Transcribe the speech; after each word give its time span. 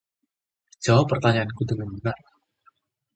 Jawab 0.83 1.05
pertanyaanku 1.13 1.61
dengan 1.69 1.89
benar. 1.93 2.17